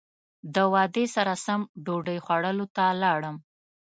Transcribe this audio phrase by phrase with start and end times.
[0.55, 3.35] د وعدې سره سم ډوډۍ خوړلو ته لاړم.